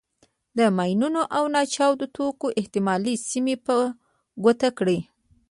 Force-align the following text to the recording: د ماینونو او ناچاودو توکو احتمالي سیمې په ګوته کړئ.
د 0.57 0.59
ماینونو 0.77 1.21
او 1.37 1.43
ناچاودو 1.55 2.05
توکو 2.15 2.47
احتمالي 2.59 3.15
سیمې 3.29 3.55
په 3.65 3.75
ګوته 4.43 4.69
کړئ. 4.77 4.99